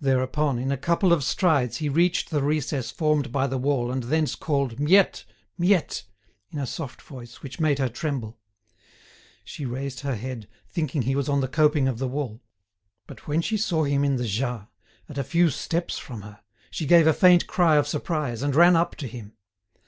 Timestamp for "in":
0.60-0.70, 6.52-6.60, 14.04-14.14